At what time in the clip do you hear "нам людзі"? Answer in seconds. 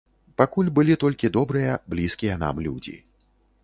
2.49-3.01